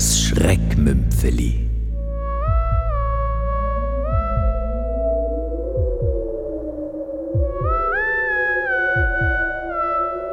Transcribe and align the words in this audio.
Das 0.00 0.18
Schreckmümpfeli. 0.18 1.68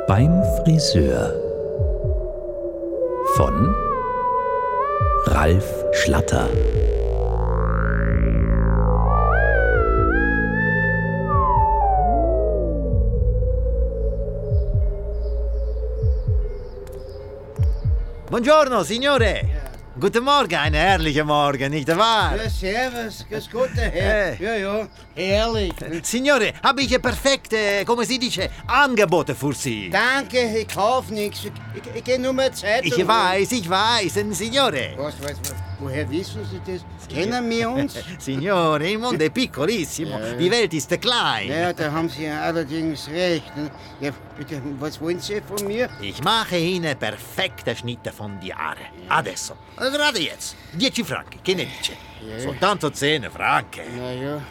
Beim 0.08 0.42
Friseur 0.64 1.34
von 3.36 3.76
Ralf 5.26 5.84
Schlatter. 5.92 6.48
Buongiorno, 18.30 18.84
signore. 18.84 19.47
Guten 20.00 20.24
Morgen, 20.24 20.54
ein 20.54 20.76
herrlicher 20.76 21.24
Morgen, 21.24 21.72
nicht 21.72 21.88
wahr? 21.88 22.36
Ja, 22.38 22.48
servus, 22.48 23.26
grüß 23.28 23.50
Gott, 23.52 23.70
der 23.76 23.90
Herr. 23.90 24.40
Ja, 24.40 24.56
ja, 24.56 24.88
herrlich. 25.16 25.74
Signore, 26.04 26.54
habe 26.62 26.84
ich 26.84 27.02
perfekte, 27.02 27.84
come 27.84 28.06
si 28.06 28.20
dice, 28.20 28.48
Angebote 28.68 29.34
für 29.34 29.54
Sie. 29.54 29.90
Danke, 29.90 30.60
ich 30.60 30.68
kauf 30.68 31.10
nichts. 31.10 31.46
Ich, 31.46 31.52
ich, 31.74 31.96
ich 31.96 32.04
geh 32.04 32.20
nur 32.20 32.32
mal 32.32 32.54
Zeitung. 32.54 32.92
Ich 32.96 33.08
weiß, 33.08 33.52
ich 33.54 33.68
weiß, 33.68 34.14
Signore. 34.34 34.94
Was, 34.98 35.16
was, 35.20 35.32
was, 35.32 35.67
woher 35.80 36.10
wissen 36.10 36.44
Sie 36.46 36.60
das? 36.66 36.82
Kennen 37.14 37.50
wir 37.50 37.70
uns? 37.70 37.94
Signore, 38.20 38.90
il 38.90 38.98
mondo 39.00 39.24
è 39.24 39.30
piccolissimo, 39.30 40.18
Ja. 40.20 40.34
die 40.34 40.50
Welt 40.50 40.74
ist 40.74 40.98
klein. 41.00 41.48
Ja, 41.50 41.74
da 41.74 41.92
haben 41.92 42.10
Sie 42.10 42.24
ja 42.24 42.42
allerdings 42.42 43.08
recht. 43.10 43.56
ne? 43.56 43.70
Ja, 44.00 44.12
bitte, 44.38 44.62
was 44.80 45.00
wollen 45.00 45.20
Sie 45.20 45.42
von 45.42 45.66
mir? 45.68 45.90
Ich 46.02 46.22
mache 46.24 46.58
Ihnen 46.58 46.98
perfekte 46.98 47.76
Schnitte 47.76 48.12
von 48.12 48.40
die 48.40 48.54
Haare. 48.54 48.86
Adesso, 49.10 49.56
gerade 49.76 50.20
jetzt. 50.20 50.56
10 50.78 51.04
franchi, 51.06 51.40
che 51.44 51.54
ne 51.56 51.66
dice? 51.66 51.94
Ja. 52.22 52.40
Soltanto 52.40 52.90
10 52.90 53.30
franchi. 53.30 53.82
Na 53.96 54.12
ja, 54.12 54.42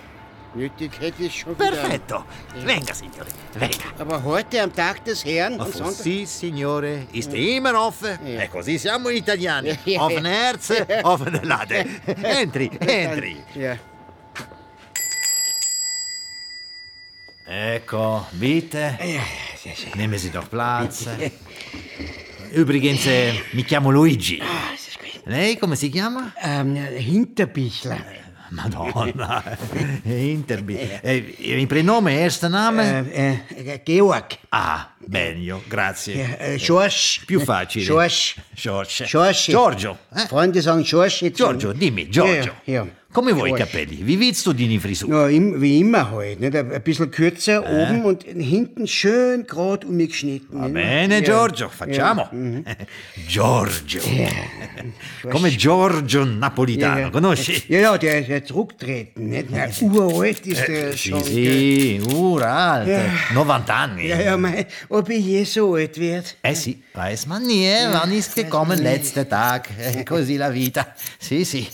Perfetto. 1.56 2.24
Venga, 2.64 2.94
signore, 2.94 3.28
venga. 3.52 3.84
Aber 3.98 4.22
heute 4.24 4.62
am 4.62 4.72
Tag 4.72 5.04
des 5.04 5.22
Herrn, 5.24 5.60
am 5.60 5.70
Sonntag... 5.70 6.02
sì, 6.02 6.24
signore, 6.24 7.06
ist 7.12 7.32
immer 7.34 7.74
offen. 7.74 8.18
Ja. 8.24 8.42
E 8.42 8.48
così 8.48 8.78
siamo 8.78 9.10
italiani. 9.10 9.78
Ja. 9.84 10.02
Offene 10.02 10.30
herze, 10.30 10.86
offene 11.02 11.40
lade. 11.44 11.86
Entri, 12.22 12.70
entri. 12.80 13.36
Ecco, 17.46 18.26
bitte. 18.32 18.98
Nehmen 19.94 20.18
Sie 20.18 20.30
doch 20.30 20.48
Platz. 20.48 21.06
Übrigens, 22.50 23.06
mi 23.52 23.62
chiamo 23.64 23.90
Luigi. 23.90 24.42
Lei 25.24 25.56
come 25.56 25.76
si 25.76 25.90
chiama? 25.90 26.32
Ähm, 26.40 26.76
Hinterbichler. 26.76 28.25
Madonna. 28.50 29.42
Interbi. 30.04 30.78
Eh, 31.00 31.36
il 31.38 31.66
prenome, 31.66 32.18
erster 32.20 32.48
Name? 32.48 33.10
Äh, 33.12 33.38
äh, 33.54 33.80
Georg. 33.84 34.38
Ah, 34.50 34.90
meglio, 35.06 35.62
grazie. 35.68 36.14
Ja, 36.14 36.36
äh, 36.36 36.58
Schorsch. 36.58 37.24
Più 37.26 37.40
facile. 37.40 37.84
Schorsch. 37.84 38.36
Giorgio. 38.56 39.06
Schorsch. 39.06 39.46
Giorgio. 39.50 39.98
eh? 40.14 40.26
Freunde 40.26 40.60
sagen 40.62 40.84
Schorsch. 40.84 41.22
jetzt- 41.22 41.36
Giorgio, 41.36 41.72
dimmi, 41.72 42.06
Giorgio. 42.08 42.52
Ja, 42.64 42.72
ja. 42.74 42.86
Come 43.12 43.32
vuoi 43.32 43.50
i 43.50 43.54
capelli? 43.54 44.04
Wie 44.04 44.18
willst 44.20 44.44
du 44.44 44.52
die 44.52 44.78
Frisur? 44.78 45.08
Ja, 45.08 45.28
im, 45.28 45.58
wie 45.62 45.78
immer 45.80 46.10
halt. 46.10 46.38
Nicht? 46.38 46.54
Ein 46.54 46.82
bisschen 46.82 47.10
kürzer 47.10 47.62
oben 47.64 48.04
und 48.04 48.24
hinten 48.24 48.86
schön 48.86 49.46
gerade 49.46 49.86
umgeschnitten. 49.86 50.60
Va 50.60 50.68
bene, 50.68 51.14
Ja. 51.14 51.20
Giorgio, 51.22 51.68
facciamo. 51.70 52.28
Giorgio. 53.28 54.02
Come 55.30 55.50
Giorgio 55.56 56.24
Napolitano, 56.24 56.98
Ja, 57.00 57.10
conosci? 57.10 57.62
Ja, 57.68 57.78
ja, 57.80 57.96
der 57.98 58.18
ist 58.20 58.28
ja 58.28 58.44
zurückgetreten. 58.44 59.28
Nicht? 59.30 59.50
Na, 59.50 59.66
uralt 59.80 60.46
ist 60.46 60.66
der 60.68 60.92
Sì, 60.92 61.08
schon. 61.08 61.24
sì, 61.24 62.00
uralt, 62.12 62.88
90 63.32 63.70
anni. 63.70 64.06
Ja, 64.08 64.20
ja, 64.20 64.36
mei, 64.36 64.66
ob 64.88 65.08
ich 65.08 65.24
je 65.24 65.44
so 65.44 65.74
alt 65.74 65.98
werde. 65.98 66.28
Eh 66.42 66.54
sì, 66.54 66.82
weiß 66.92 67.26
man 67.26 67.46
nie, 67.46 67.64
eh? 67.66 67.88
wann 67.92 68.12
ist 68.12 68.36
gekommen, 68.46 68.80
letzter 68.80 69.26
Tag, 69.26 69.68
eh, 69.76 70.02
così 70.02 70.36
la 70.36 70.48
vita. 70.48 70.94
Sì, 71.18 71.44
sì. 71.44 71.68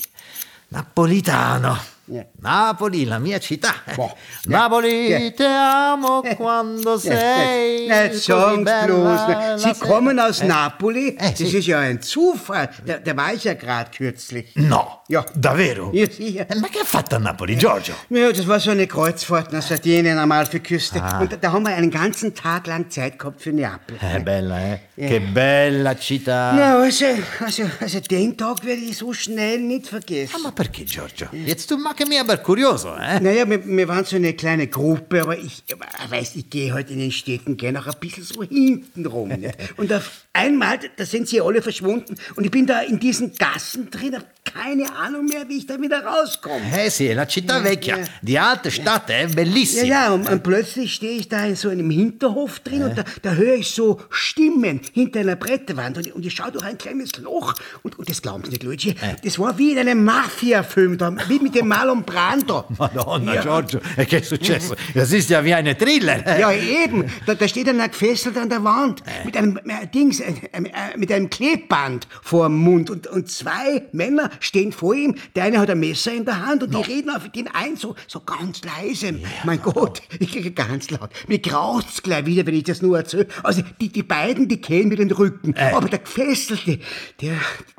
Napolitano. 0.69 1.92
Ja. 2.05 2.25
Napoli, 2.41 3.05
la 3.05 3.17
mia 3.17 3.39
città. 3.39 3.73
Boah. 3.95 4.13
Napoli, 4.47 5.07
Ja. 5.07 5.31
te 5.31 5.45
amo 5.45 6.21
quando 6.35 6.97
sei. 6.99 7.87
Nicht 7.87 8.27
bella 8.27 8.83
bloß. 8.85 9.61
Sie 9.61 9.73
kommen 9.79 10.19
aus 10.19 10.41
Napoli. 10.41 11.15
Eh, 11.17 11.29
Das 11.31 11.37
sì. 11.37 11.57
ist 11.57 11.65
ja 11.67 11.79
ein 11.79 12.01
Zufall. 12.01 12.69
Da, 12.85 12.97
da 12.97 13.15
war 13.15 13.33
ich 13.33 13.45
ja 13.45 13.53
gerade 13.53 13.89
kürzlich. 13.91 14.51
No, 14.55 14.99
Ja. 15.07 15.23
davvero? 15.33 15.91
Ja, 15.93 16.05
sicher. 16.11 16.45
Eh, 16.49 16.55
Ma 16.59 16.67
che 16.67 16.79
ha 16.79 16.83
fatto 16.85 17.15
a 17.15 17.19
Napoli, 17.19 17.55
Giorgio? 17.55 17.93
Ja, 18.09 18.29
das 18.33 18.45
war 18.47 18.59
so 18.59 18.71
eine 18.71 18.85
Kreuzfahrt 18.85 19.53
nach 19.53 19.61
Sardinien, 19.63 20.17
Amalfiküste. 20.17 21.01
Ah. 21.01 21.21
Und 21.21 21.37
da, 21.41 21.51
haben 21.53 21.63
wir 21.65 21.73
einen 21.73 21.89
ganzen 21.89 22.33
Tag 22.35 22.67
lang 22.67 22.89
Zeit 22.89 23.17
gehabt 23.17 23.41
für 23.41 23.53
Neapel. 23.53 23.95
Eh, 24.01 24.19
bella, 24.19 24.59
eh? 24.59 24.79
Che 24.97 25.21
bella 25.21 25.95
città. 25.95 26.51
Na, 26.53 26.75
also, 26.79 27.05
also, 27.39 27.63
also 27.79 27.99
den 28.01 28.35
Tag 28.37 28.65
werde 28.65 28.81
ich 28.81 28.97
so 28.97 29.13
schnell 29.13 29.59
nicht 29.61 29.87
vergessen. 29.87 30.35
Ah, 30.35 30.39
ma 30.43 30.51
perché, 30.51 30.83
Giorgio? 30.83 31.27
Jetzt 31.31 31.71
du 31.71 31.77
machst 31.77 31.91
mich 32.07 32.19
aber 32.19 32.37
curioso, 32.37 32.89
eh? 32.95 33.19
Naja, 33.19 33.49
wir, 33.49 33.65
wir 33.65 33.87
waren 33.87 34.05
so 34.05 34.15
eine 34.15 34.33
kleine 34.33 34.67
Gruppe, 34.67 35.21
aber 35.21 35.37
ich 35.37 35.63
weiß, 36.09 36.35
ich 36.35 36.49
gehe 36.49 36.73
heute 36.73 36.93
in 36.93 36.99
den 36.99 37.11
Städten 37.11 37.57
gerne 37.57 37.79
auch 37.79 37.87
ein 37.87 37.99
bisschen 37.99 38.23
so 38.23 38.43
hinten 38.43 39.05
rum. 39.05 39.31
Und 39.77 39.91
auf 39.93 40.25
einmal, 40.33 40.79
da 40.97 41.05
sind 41.05 41.27
sie 41.27 41.39
alle 41.41 41.61
verschwunden 41.61 42.15
und 42.35 42.43
ich 42.43 42.49
bin 42.51 42.65
da 42.65 42.81
in 42.81 42.99
diesen 42.99 43.33
Gassen 43.35 43.89
drin, 43.91 44.15
hab 44.15 44.25
keine 44.43 44.91
Ahnung 44.95 45.25
mehr, 45.25 45.47
wie 45.47 45.57
ich 45.59 45.67
da 45.67 45.79
wieder 45.79 46.03
rauskomme. 46.03 46.63
Eh 46.85 46.89
sì, 46.89 47.13
la 47.13 47.25
città 47.27 47.61
vecchia, 47.63 47.97
ja. 47.99 48.03
die 48.21 48.37
alte 48.39 48.71
Stadt, 48.71 49.09
Ja, 49.09 49.27
bellissima. 49.27 49.85
ja, 49.85 50.11
und, 50.11 50.27
und 50.29 50.43
plötzlich 50.43 50.93
stehe 50.95 51.13
ich 51.19 51.29
da 51.29 51.45
in 51.45 51.55
so 51.55 51.69
einem 51.69 51.89
Hinterhof 51.89 52.59
drin 52.59 52.83
und 52.83 52.97
da, 52.97 53.03
da 53.21 53.33
höre 53.33 53.55
ich 53.55 53.71
so 53.71 54.01
Stimmen 54.09 54.81
hinter 54.91 55.19
einer 55.21 55.35
Bretterwand 55.35 55.97
und, 55.97 56.07
ich- 56.07 56.13
und 56.15 56.25
ich 56.25 56.33
schaue 56.33 56.51
durch 56.51 56.65
ein 56.65 56.77
kleines 56.77 57.17
Loch 57.19 57.53
und, 57.83 57.97
und 57.99 58.09
das 58.09 58.21
glauben 58.21 58.43
Sie 58.43 58.49
nicht, 58.51 58.63
Luigi, 58.63 58.95
das 59.23 59.37
war 59.39 59.57
wie 59.57 59.71
in 59.71 59.77
einem 59.79 60.03
Mafia-Film, 60.03 60.97
da, 60.97 61.15
wie 61.27 61.39
mit 61.39 61.55
dem 61.55 61.67
Marlon 61.67 61.82
Brando. 62.05 62.65
Madonna, 62.77 63.33
Ja. 63.35 63.41
Giorgio, 63.41 63.79
che 63.95 64.17
è 64.17 64.21
successo? 64.21 64.75
Das 64.93 65.11
ist 65.11 65.29
ja 65.29 65.43
wie 65.43 65.53
eine 65.53 65.75
Thriller. 65.75 66.39
Ja, 66.39 66.51
eben. 66.51 67.05
Da, 67.25 67.35
da 67.35 67.47
steht 67.47 67.67
einer 67.69 67.89
gefesselt 67.89 68.37
an 68.37 68.49
der 68.49 68.63
Wand 68.63 69.03
mit 69.25 69.35
einem 69.35 69.57
äh, 69.57 69.87
Dings, 69.93 70.19
äh, 70.19 70.33
äh, 70.51 70.97
mit 70.97 71.11
einem 71.11 71.29
Klebband 71.29 72.07
vor 72.21 72.47
dem 72.47 72.57
Mund 72.57 72.89
und, 72.89 73.07
und 73.07 73.29
zwei 73.29 73.83
Männer 73.91 74.29
stehen 74.39 74.71
vor 74.71 74.95
ihm. 74.95 75.15
Der 75.35 75.43
eine 75.45 75.59
hat 75.59 75.69
ein 75.69 75.79
Messer 75.79 76.13
in 76.13 76.25
der 76.25 76.45
Hand 76.45 76.63
und 76.63 76.73
die 76.73 76.81
reden 76.81 77.09
auf 77.09 77.29
den 77.29 77.47
ein 77.47 77.75
so, 77.75 77.95
so 78.07 78.21
ganz 78.21 78.61
leise. 78.63 79.19
mein 79.43 79.61
Gott, 79.61 80.01
ich 80.19 80.31
kriege 80.31 80.51
ganz 80.51 80.89
laut. 80.89 81.09
Mir 81.27 81.39
graust's 81.39 82.01
gleich 82.01 82.25
wieder, 82.25 82.45
wenn 82.45 82.55
ich 82.55 82.63
das 82.63 82.81
nur 82.81 82.97
erzähle. 82.97 83.27
Also 83.43 83.61
die, 83.81 83.89
die 83.89 84.03
beiden, 84.03 84.47
die 84.47 84.61
kehren 84.61 84.89
mir 84.89 84.97
den 84.97 85.11
Rücken. 85.11 85.55
Aber 85.57 85.89
der 85.89 85.99
Gefesselte, 85.99 86.79
der, 87.21 87.33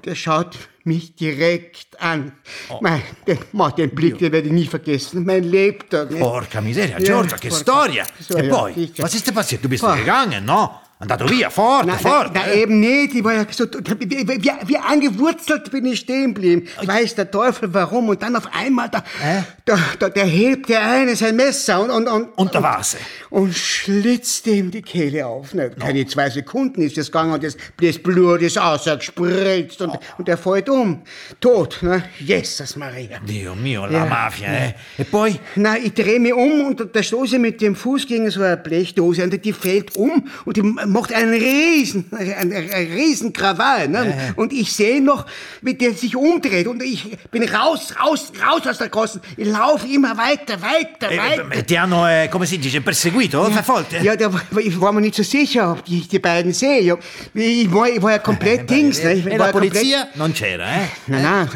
der 0.04 0.14
schaut 0.14 0.56
mich 0.84 1.14
direkt 1.16 2.00
an. 2.00 2.32
Mein, 2.80 3.02
den, 3.26 3.38
ma, 3.52 3.70
den 3.70 3.90
Blick, 3.90 4.18
den 4.18 4.32
werde 4.32 4.46
ich 4.48 4.52
nie 4.52 4.66
vergessen. 4.66 5.24
Mein 5.24 5.44
Lebtag. 5.44 6.10
Porca 6.18 6.60
miseria, 6.60 6.98
Ja, 6.98 7.04
Giorgio, 7.04 7.36
che 7.38 7.48
porca- 7.48 7.60
storia! 7.60 8.06
So, 8.20 8.36
e 8.36 8.46
ja, 8.46 8.54
poi, 8.54 8.90
was 8.98 9.14
ist 9.14 9.26
denn 9.26 9.34
passiert? 9.34 9.64
Du 9.64 9.68
bist 9.68 9.84
gegangen, 9.84 10.44
no? 10.44 10.80
Andato 11.00 11.28
via, 11.28 11.50
forte, 11.50 11.88
Na, 11.88 11.96
forte. 11.98 12.30
na, 12.34 12.42
na 12.46 12.52
eh? 12.52 12.62
eben 12.62 12.78
nicht. 12.80 13.14
Ich 13.14 13.24
war 13.24 13.34
ja 13.34 13.44
so, 13.50 13.64
wie, 13.98 14.08
wie, 14.10 14.50
wie, 14.66 14.76
angewurzelt 14.78 15.70
bin 15.72 15.84
ich 15.86 15.98
stehen 16.00 16.32
geblieben. 16.34 16.68
Weiß 16.82 17.16
der 17.16 17.30
Teufel 17.30 17.74
warum. 17.74 18.08
Und 18.08 18.22
dann 18.22 18.36
auf 18.36 18.48
einmal, 18.54 18.88
da, 18.90 18.98
Äh? 19.22 19.42
da, 19.64 19.76
da, 19.98 20.08
der 20.08 20.24
hebt 20.24 20.68
der 20.68 20.86
eine 20.88 21.16
sein 21.16 21.34
Messer 21.36 21.82
und, 21.82 21.90
und, 21.90 22.06
und, 22.08 22.28
Und 22.38 22.54
da 22.54 22.62
war's. 22.62 22.96
und 23.28 23.54
schlitzt 23.54 24.46
ihm 24.46 24.70
die 24.70 24.82
Kehle 24.82 25.26
auf. 25.26 25.48
Na, 25.52 25.68
keine 25.68 26.06
zwei 26.06 26.30
Sekunden 26.30 26.80
ist 26.80 26.96
das 26.96 27.06
gegangen 27.06 27.32
und 27.34 27.42
das, 27.42 27.56
das 27.82 27.98
Blut 27.98 28.40
ist 28.42 28.56
ausgespritzt 28.56 29.82
und, 29.82 29.98
und 30.16 30.28
er 30.28 30.38
fällt 30.38 30.68
um. 30.68 31.02
Tot, 31.40 31.78
ne? 31.82 32.04
Jesus 32.20 32.76
Maria. 32.76 33.18
Dio 33.26 33.54
mio, 33.56 33.84
la 33.86 33.92
Ja. 33.92 34.06
mafia, 34.06 34.48
eh? 34.48 34.74
E 34.98 35.04
poi? 35.04 35.34
Na, 35.56 35.76
ich 35.76 35.92
drehe 35.92 36.20
mich 36.20 36.32
um 36.34 36.66
und 36.68 36.80
da- 36.80 36.84
da 36.84 37.02
stoße 37.02 37.38
mit 37.38 37.60
dem 37.60 37.74
Fuß 37.74 38.06
gegen 38.06 38.30
so 38.30 38.42
eine 38.42 38.56
Blechdose 38.56 39.24
und 39.24 39.44
die 39.44 39.52
fällt 39.52 39.96
um 39.96 40.28
und 40.44 40.56
die 40.56 40.62
macht 40.86 41.12
einen 41.12 41.32
riesen, 41.34 42.04
einen, 42.12 42.52
einen 42.52 42.92
riesen 42.92 43.32
Krawall. 43.32 43.88
Ne? 43.88 44.32
Und 44.36 44.52
ich 44.52 44.72
sehe 44.72 45.00
noch, 45.02 45.26
wie 45.62 45.74
der 45.74 45.94
sich 45.94 46.16
umdreht 46.16 46.66
und 46.66 46.82
ich 46.82 47.04
bin 47.30 47.42
raus, 47.48 47.94
raus, 48.02 48.32
raus 48.44 48.66
aus 48.66 48.78
der 48.78 48.88
Kosten. 48.88 49.20
Ich 49.36 49.46
laufe 49.48 49.86
immer 49.86 50.16
weiter, 50.16 50.60
weiter, 50.60 51.10
Eh, 51.10 51.18
weiter. 51.18 51.44
eh, 51.52 51.62
ti 51.62 51.74
hanno, 51.74 52.06
eh, 52.06 52.28
come 52.28 52.46
si 52.46 52.58
dice, 52.58 52.80
perseguito, 52.80 53.44
verfolgt? 53.50 53.92
eh? 53.94 54.02
Ja, 54.02 54.16
da, 54.16 54.30
ich 54.58 54.80
war 54.80 54.92
mir 54.92 55.00
nicht 55.00 55.14
so 55.14 55.22
sicher, 55.22 55.72
ob 55.72 55.82
ich 55.88 56.08
die 56.08 56.18
beiden 56.18 56.52
sehe. 56.52 56.82
Ja, 56.82 56.96
Ich 57.34 57.72
war, 57.72 57.88
ich 57.88 58.02
war 58.02 58.12
ja 58.12 58.18
komplett 58.18 58.68
Dings. 58.68 59.02
Ne? 59.02 59.14
Ich 59.14 59.24
war 59.24 59.36
la 59.38 59.46
ja 59.46 59.52
komplett- 59.52 59.72
polizia 59.72 60.08
non 60.16 60.32
c'era, 60.32 60.64
eh? 60.64 60.88
Nein, 61.06 61.22
nein, 61.22 61.48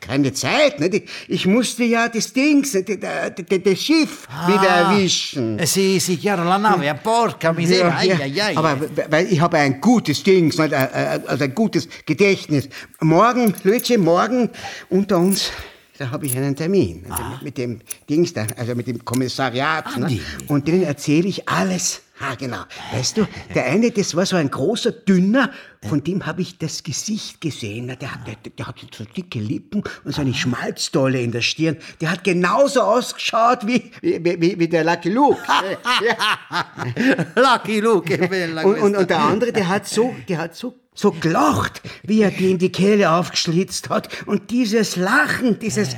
keine 0.00 0.32
Zeit. 0.32 0.78
Nicht? 0.80 0.94
Ich- 0.94 1.42
Ich 1.42 1.46
musste 1.46 1.82
ja 1.84 2.08
das 2.08 2.32
Dings, 2.32 2.72
das, 2.72 2.84
das, 2.84 3.80
Schiff 3.82 4.28
wieder 4.46 4.68
erwischen. 4.68 5.58
Sì, 5.66 5.98
sì, 5.98 6.16
chiaro, 6.18 6.44
la 6.44 6.56
nave, 6.58 6.88
ah, 6.88 6.94
porca 6.94 7.52
miseria, 7.52 7.88
Ja, 7.88 7.96
ai, 7.96 8.22
ai, 8.22 8.40
ai. 8.40 8.56
Aber 8.64 9.10
weil 9.10 9.32
ich 9.32 9.40
habe 9.40 9.58
ein 9.58 9.80
gutes 9.80 10.22
Ding, 10.22 10.52
äh, 10.58 10.66
äh, 10.66 11.20
also 11.26 11.44
ein 11.44 11.54
gutes 11.54 11.88
Gedächtnis. 12.06 12.68
Morgen, 13.00 13.54
Lötchen, 13.64 14.02
morgen 14.02 14.50
unter 14.88 15.18
uns, 15.18 15.50
da 15.98 16.10
habe 16.10 16.26
ich 16.26 16.36
einen 16.36 16.56
Termin. 16.56 17.04
Also 17.08 17.22
mit, 17.24 17.42
mit 17.42 17.58
dem 17.58 17.80
Dings 18.08 18.32
da, 18.32 18.46
also 18.56 18.74
mit 18.74 18.86
dem 18.86 19.04
Kommissariat. 19.04 19.96
Ne? 19.98 20.06
die. 20.06 20.20
Und 20.48 20.68
denen 20.68 20.82
erzähle 20.82 21.28
ich 21.28 21.48
alles. 21.48 22.02
Ah, 22.24 22.34
genau. 22.36 22.62
Weißt 22.92 23.16
du, 23.16 23.26
der 23.54 23.66
eine, 23.66 23.90
das 23.90 24.14
war 24.14 24.24
so 24.26 24.36
ein 24.36 24.48
großer, 24.50 24.92
dünner, 24.92 25.50
von 25.88 26.04
dem 26.04 26.24
habe 26.24 26.42
ich 26.42 26.56
das 26.58 26.82
Gesicht 26.84 27.40
gesehen. 27.40 27.88
Der, 28.00 28.14
hat- 28.14 28.26
der, 28.26 28.36
der 28.56 28.66
hat 28.68 28.76
so 28.96 29.04
dicke 29.04 29.40
Lippen 29.40 29.82
und 30.04 30.14
so 30.14 30.20
eine 30.20 30.32
Schmalzdolle 30.32 31.20
in 31.20 31.32
der 31.32 31.40
Stirn. 31.40 31.76
Der 32.00 32.10
hat 32.12 32.22
genauso 32.22 32.82
ausgeschaut 32.82 33.66
wie, 33.66 33.90
wie, 34.00 34.24
wie, 34.40 34.58
wie 34.58 34.68
der 34.68 34.84
Lucky 34.84 35.08
Luke. 35.10 35.40
Lucky 37.34 37.80
Luke, 37.80 38.18
Und, 38.64 38.78
und, 38.78 38.96
und 38.96 39.10
der 39.10 39.18
andere, 39.20 39.52
der 39.52 39.68
hat 39.68 39.88
so, 39.88 40.14
der 40.28 40.38
hat 40.38 40.54
so, 40.54 40.74
so 40.94 41.10
gelacht, 41.12 41.80
wie 42.02 42.22
er 42.22 42.30
dem 42.30 42.58
die 42.58 42.70
Kehle 42.70 43.10
aufgeschlitzt 43.10 43.88
hat. 43.90 44.08
Und 44.26 44.50
dieses 44.50 44.96
Lachen, 44.96 45.58
dieses, 45.58 45.96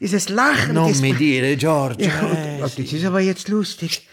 dieses 0.00 0.28
Lachen. 0.28 0.74
Non 0.74 0.98
mi 1.00 1.12
dire, 1.12 1.56
Giorgio. 1.56 2.06
ja, 2.06 2.20
und, 2.20 2.62
und 2.62 2.78
das 2.78 2.92
ist 2.92 3.04
aber 3.04 3.20
jetzt 3.20 3.48
lustig. 3.48 4.06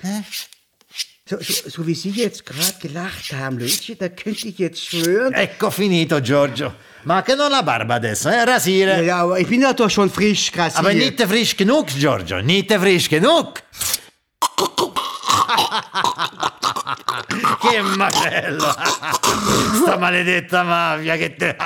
So, 1.34 1.40
so, 1.42 1.70
so 1.70 1.88
wie 1.88 1.96
Sie 1.96 2.12
jetzt 2.12 2.46
gerade 2.46 2.76
gelacht 2.80 3.34
haben, 3.34 3.58
Lötchen, 3.58 3.98
da 3.98 4.08
könnte 4.10 4.48
ich 4.50 4.60
jetzt 4.60 4.86
schwören. 4.86 5.34
Ecco 5.34 5.72
finito, 5.72 6.22
Giorgio. 6.22 6.74
Ma 7.04 7.24
che 7.24 7.34
non 7.36 7.50
la 7.50 7.64
barba 7.64 7.96
adesso, 7.96 8.30
eh? 8.30 8.46
Rasire. 8.46 8.98
Ja, 8.98 9.02
ja, 9.02 9.22
aber 9.24 9.40
ich 9.40 9.48
bin 9.48 9.62
ja 9.62 9.74
doch 9.74 9.90
schon 9.90 10.12
frisch 10.12 10.52
grassiert. 10.52 10.86
Aber 10.86 10.94
nicht 10.94 11.20
frisch 11.20 11.58
genug, 11.58 11.88
Giorgio. 11.88 12.40
Nicht 12.42 12.72
frisch 12.72 13.10
genug. 13.10 13.54
che 17.62 17.82
macello. 17.82 18.70
Sta 19.82 19.98
maledetta 19.98 20.64
mafia 20.64 21.18
che 21.18 21.36
te... 21.36 21.56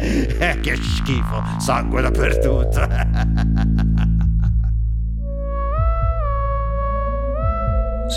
Eh, 0.00 0.60
che 0.60 0.76
schifo. 0.76 1.42
Sangue 1.58 2.00
dappertutto. 2.02 2.86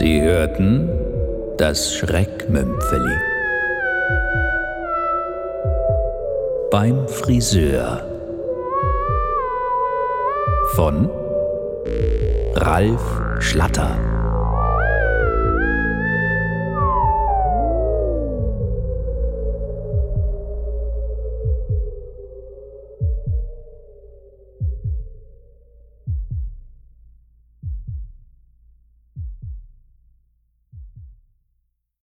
Sie 0.01 0.19
hörten 0.19 0.89
das 1.59 1.93
Schreckmümpfeli. 1.93 3.15
Beim 6.71 7.07
Friseur. 7.07 8.03
Von 10.73 11.07
Ralf 12.55 13.21
Schlatter. 13.41 14.20